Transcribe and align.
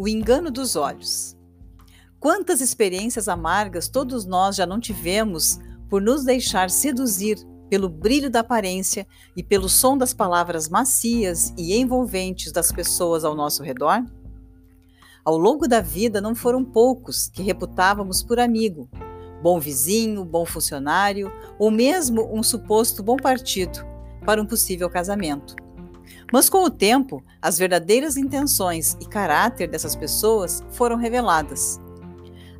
O 0.00 0.08
engano 0.08 0.50
dos 0.50 0.76
olhos. 0.76 1.36
Quantas 2.18 2.62
experiências 2.62 3.28
amargas 3.28 3.86
todos 3.86 4.24
nós 4.24 4.56
já 4.56 4.64
não 4.64 4.80
tivemos 4.80 5.58
por 5.90 6.00
nos 6.00 6.24
deixar 6.24 6.70
seduzir 6.70 7.36
pelo 7.68 7.86
brilho 7.86 8.30
da 8.30 8.40
aparência 8.40 9.06
e 9.36 9.42
pelo 9.42 9.68
som 9.68 9.98
das 9.98 10.14
palavras 10.14 10.70
macias 10.70 11.52
e 11.54 11.76
envolventes 11.76 12.50
das 12.50 12.72
pessoas 12.72 13.26
ao 13.26 13.34
nosso 13.34 13.62
redor? 13.62 14.02
Ao 15.22 15.36
longo 15.36 15.68
da 15.68 15.82
vida, 15.82 16.18
não 16.18 16.34
foram 16.34 16.64
poucos 16.64 17.28
que 17.28 17.42
reputávamos 17.42 18.22
por 18.22 18.40
amigo, 18.40 18.88
bom 19.42 19.60
vizinho, 19.60 20.24
bom 20.24 20.46
funcionário 20.46 21.30
ou 21.58 21.70
mesmo 21.70 22.26
um 22.34 22.42
suposto 22.42 23.02
bom 23.02 23.16
partido 23.16 23.84
para 24.24 24.40
um 24.40 24.46
possível 24.46 24.88
casamento. 24.88 25.54
Mas 26.32 26.48
com 26.48 26.64
o 26.64 26.70
tempo, 26.70 27.22
as 27.40 27.58
verdadeiras 27.58 28.16
intenções 28.16 28.96
e 29.00 29.06
caráter 29.06 29.68
dessas 29.68 29.96
pessoas 29.96 30.62
foram 30.70 30.96
reveladas. 30.96 31.80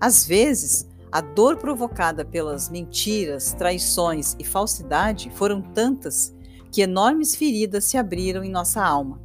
Às 0.01 0.27
vezes, 0.27 0.89
a 1.13 1.21
dor 1.21 1.57
provocada 1.57 2.25
pelas 2.25 2.69
mentiras, 2.69 3.53
traições 3.53 4.37
e 4.39 4.45
falsidade 4.45 5.31
foram 5.35 5.61
tantas 5.61 6.35
que 6.71 6.83
enormes 6.83 7.35
feridas 7.35 7.85
se 7.85 7.97
abriram 7.97 8.45
em 8.45 8.51
nossa 8.51 8.83
alma. 8.83 9.21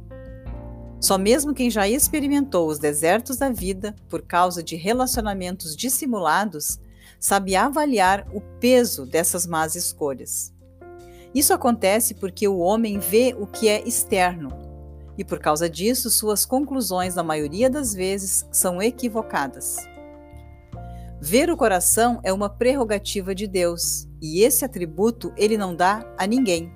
Só 1.00 1.16
mesmo 1.16 1.54
quem 1.54 1.70
já 1.70 1.88
experimentou 1.88 2.68
os 2.68 2.78
desertos 2.78 3.36
da 3.36 3.50
vida 3.50 3.94
por 4.08 4.22
causa 4.22 4.62
de 4.62 4.74
relacionamentos 4.74 5.76
dissimulados 5.76 6.80
sabe 7.20 7.54
avaliar 7.54 8.26
o 8.32 8.40
peso 8.58 9.06
dessas 9.06 9.46
más 9.46 9.74
escolhas. 9.76 10.52
Isso 11.36 11.52
acontece 11.52 12.14
porque 12.14 12.48
o 12.48 12.56
homem 12.56 12.98
vê 12.98 13.36
o 13.38 13.46
que 13.46 13.68
é 13.68 13.86
externo 13.86 14.48
e, 15.18 15.22
por 15.22 15.38
causa 15.38 15.68
disso, 15.68 16.08
suas 16.08 16.46
conclusões, 16.46 17.14
na 17.14 17.22
maioria 17.22 17.68
das 17.68 17.92
vezes, 17.92 18.48
são 18.50 18.80
equivocadas. 18.80 19.76
Ver 21.20 21.50
o 21.50 21.56
coração 21.56 22.20
é 22.22 22.32
uma 22.32 22.48
prerrogativa 22.48 23.34
de 23.34 23.46
Deus 23.46 24.08
e 24.18 24.40
esse 24.40 24.64
atributo 24.64 25.30
ele 25.36 25.58
não 25.58 25.76
dá 25.76 26.10
a 26.16 26.26
ninguém. 26.26 26.72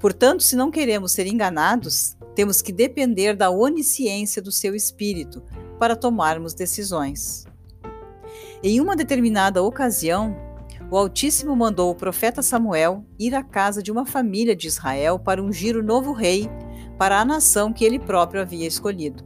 Portanto, 0.00 0.42
se 0.42 0.56
não 0.56 0.70
queremos 0.70 1.12
ser 1.12 1.26
enganados, 1.26 2.16
temos 2.34 2.62
que 2.62 2.72
depender 2.72 3.36
da 3.36 3.50
onisciência 3.50 4.40
do 4.40 4.50
seu 4.50 4.74
espírito 4.74 5.42
para 5.78 5.94
tomarmos 5.94 6.54
decisões. 6.54 7.44
Em 8.62 8.80
uma 8.80 8.96
determinada 8.96 9.62
ocasião, 9.62 10.34
o 10.90 10.96
Altíssimo 10.96 11.54
mandou 11.54 11.90
o 11.90 11.94
profeta 11.94 12.40
Samuel 12.40 13.04
ir 13.18 13.34
à 13.34 13.42
casa 13.42 13.82
de 13.82 13.92
uma 13.92 14.06
família 14.06 14.56
de 14.56 14.66
Israel 14.66 15.18
para 15.18 15.42
ungir 15.42 15.76
o 15.76 15.82
novo 15.82 16.12
rei 16.12 16.48
para 16.96 17.20
a 17.20 17.24
nação 17.24 17.72
que 17.72 17.84
ele 17.84 17.98
próprio 17.98 18.40
havia 18.40 18.66
escolhido. 18.66 19.22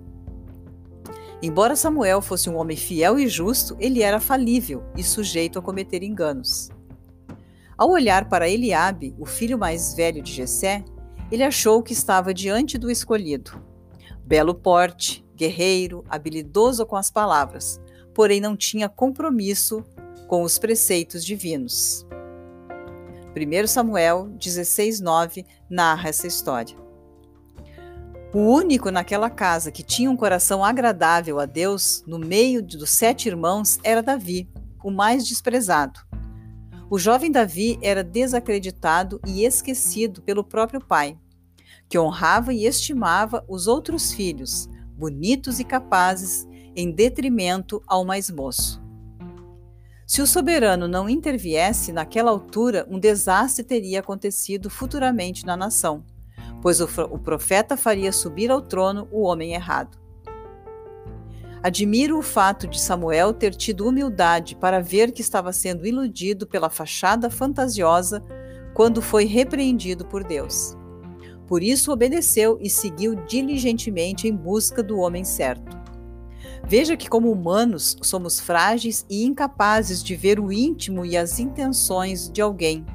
Embora 1.41 1.77
Samuel 1.77 2.21
fosse 2.21 2.51
um 2.51 2.57
homem 2.57 2.77
fiel 2.77 3.19
e 3.19 3.29
justo, 3.29 3.77
ele 3.79 4.03
era 4.03 4.19
falível 4.19 4.83
e 4.97 5.05
sujeito 5.05 5.59
a 5.59 5.63
cometer 5.63 6.03
enganos. 6.03 6.69
Ao 7.79 7.91
olhar 7.91 8.29
para 8.29 8.49
Eliabe, 8.49 9.15
o 9.19 9.25
filho 9.25 9.59
mais 9.59 9.95
velho 9.95 10.21
de 10.21 10.33
Jessé, 10.33 10.85
ele 11.31 11.43
achou 11.43 11.83
que 11.83 11.93
estava 11.93 12.35
diante 12.35 12.77
do 12.77 12.91
escolhido. 12.91 13.53
Belo 14.25 14.55
porte, 14.55 15.25
guerreiro, 15.35 16.05
habilidoso 16.09 16.85
com 16.85 16.97
as 16.97 17.11
palavras, 17.11 17.81
porém 18.15 18.41
não 18.41 18.57
tinha 18.57 18.89
compromisso 18.89 19.85
com 20.33 20.45
os 20.45 20.57
preceitos 20.57 21.23
divinos. 21.23 22.07
1 23.37 23.67
Samuel 23.67 24.31
16:9 24.39 25.45
narra 25.69 26.09
essa 26.09 26.27
história. 26.27 26.75
O 28.33 28.39
único 28.39 28.91
naquela 28.91 29.29
casa 29.29 29.71
que 29.71 29.83
tinha 29.83 30.11
um 30.11 30.17
coração 30.17 30.65
agradável 30.65 31.39
a 31.39 31.45
Deus, 31.45 32.03
no 32.07 32.19
meio 32.19 32.63
dos 32.63 32.89
sete 32.89 33.29
irmãos, 33.29 33.79
era 33.85 34.03
Davi, 34.03 34.49
o 34.83 34.91
mais 34.91 35.29
desprezado. 35.29 36.01
O 36.89 36.99
jovem 36.99 37.31
Davi 37.31 37.79
era 37.83 38.03
desacreditado 38.03 39.21
e 39.27 39.45
esquecido 39.45 40.23
pelo 40.23 40.43
próprio 40.43 40.81
pai, 40.81 41.19
que 41.91 41.99
honrava 41.99 42.55
e 42.55 42.65
estimava 42.65 43.45
os 43.47 43.67
outros 43.67 44.15
filhos, 44.15 44.67
bonitos 44.97 45.61
e 45.61 45.65
capazes, 45.65 46.49
em 46.75 46.91
detrimento 46.91 47.83
ao 47.87 48.03
mais 48.03 48.31
moço. 48.31 48.82
Se 50.13 50.21
o 50.21 50.27
soberano 50.27 50.87
não 50.87 51.09
interviesse 51.09 51.91
naquela 51.91 52.31
altura, 52.31 52.87
um 52.91 52.99
desastre 52.99 53.65
teria 53.65 54.01
acontecido 54.01 54.69
futuramente 54.69 55.47
na 55.47 55.57
nação, 55.57 56.05
pois 56.61 56.83
o, 56.83 56.89
o 57.11 57.19
profeta 57.19 57.79
faria 57.79 58.13
subir 58.13 58.51
ao 58.51 58.61
trono 58.61 59.09
o 59.11 59.23
homem 59.23 59.55
errado. 59.55 59.99
Admiro 61.63 62.19
o 62.19 62.23
fato 62.23 62.67
de 62.67 62.79
Samuel 62.79 63.33
ter 63.33 63.55
tido 63.55 63.89
humildade 63.89 64.55
para 64.55 64.83
ver 64.83 65.13
que 65.13 65.23
estava 65.23 65.51
sendo 65.51 65.87
iludido 65.87 66.47
pela 66.47 66.69
fachada 66.69 67.31
fantasiosa 67.31 68.23
quando 68.75 69.01
foi 69.01 69.25
repreendido 69.25 70.05
por 70.05 70.25
Deus. 70.25 70.77
Por 71.47 71.63
isso 71.63 71.91
obedeceu 71.91 72.59
e 72.61 72.69
seguiu 72.69 73.15
diligentemente 73.15 74.29
em 74.29 74.37
busca 74.37 74.83
do 74.83 74.99
homem 74.99 75.25
certo. 75.25 75.82
Veja 76.73 76.97
que, 76.97 77.07
como 77.07 77.31
humanos, 77.31 77.99
somos 78.01 78.41
frágeis 78.41 79.05
e 79.11 79.25
incapazes 79.25 80.03
de 80.03 80.17
ver 80.17 80.41
o 80.41 80.51
íntimo 80.51 81.05
e 81.05 81.19
as 81.19 81.39
intenções 81.39 82.31
de 82.31 82.41
alguém. 82.41 82.87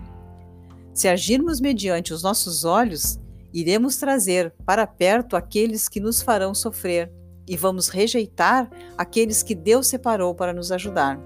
Se 0.96 1.08
agirmos 1.08 1.62
mediante 1.62 2.12
os 2.12 2.24
nossos 2.24 2.66
olhos, 2.66 3.20
iremos 3.54 3.98
trazer 3.98 4.52
para 4.66 4.88
perto 4.88 5.36
aqueles 5.36 5.88
que 5.88 6.00
nos 6.00 6.24
farão 6.24 6.56
sofrer 6.56 7.14
e 7.48 7.56
vamos 7.56 7.88
rejeitar 7.88 8.68
aqueles 8.98 9.44
que 9.44 9.54
Deus 9.54 9.86
separou 9.86 10.34
para 10.34 10.54
nos 10.54 10.72
ajudar. 10.72 11.20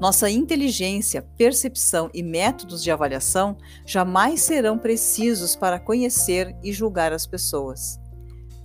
Nossa 0.00 0.28
inteligência, 0.28 1.22
percepção 1.38 2.10
e 2.12 2.24
métodos 2.24 2.82
de 2.82 2.90
avaliação 2.90 3.56
jamais 3.86 4.42
serão 4.42 4.76
precisos 4.76 5.54
para 5.54 5.78
conhecer 5.78 6.56
e 6.60 6.72
julgar 6.72 7.12
as 7.12 7.24
pessoas. 7.24 8.00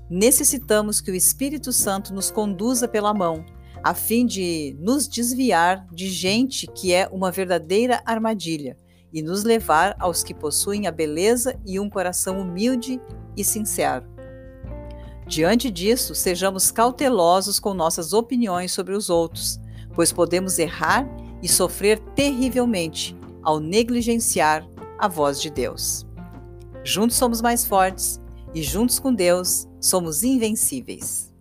Necessitamos 0.09 1.01
que 1.01 1.09
o 1.09 1.15
Espírito 1.15 1.71
Santo 1.71 2.13
nos 2.13 2.29
conduza 2.29 2.87
pela 2.87 3.13
mão, 3.13 3.43
a 3.83 3.93
fim 3.93 4.25
de 4.25 4.75
nos 4.79 5.07
desviar 5.07 5.87
de 5.91 6.09
gente 6.09 6.67
que 6.67 6.93
é 6.93 7.07
uma 7.11 7.31
verdadeira 7.31 8.01
armadilha 8.05 8.77
e 9.11 9.21
nos 9.21 9.43
levar 9.43 9.95
aos 9.99 10.23
que 10.23 10.33
possuem 10.33 10.87
a 10.87 10.91
beleza 10.91 11.59
e 11.65 11.79
um 11.79 11.89
coração 11.89 12.39
humilde 12.39 13.01
e 13.35 13.43
sincero. 13.43 14.05
Diante 15.27 15.71
disso, 15.71 16.13
sejamos 16.13 16.69
cautelosos 16.69 17.59
com 17.59 17.73
nossas 17.73 18.13
opiniões 18.13 18.71
sobre 18.71 18.93
os 18.93 19.09
outros, 19.09 19.59
pois 19.93 20.11
podemos 20.11 20.59
errar 20.59 21.07
e 21.41 21.47
sofrer 21.47 21.99
terrivelmente 22.15 23.17
ao 23.41 23.59
negligenciar 23.59 24.67
a 24.99 25.07
voz 25.07 25.41
de 25.41 25.49
Deus. 25.49 26.05
Juntos 26.83 27.17
somos 27.17 27.41
mais 27.41 27.65
fortes 27.65 28.19
e 28.55 28.63
juntos 28.63 28.97
com 28.97 29.13
Deus 29.13 29.67
somos 29.81 30.23
invencíveis. 30.23 31.34